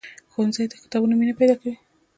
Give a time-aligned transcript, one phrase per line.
[0.31, 1.75] ښوونځی د کتابونو مینه پیدا کوي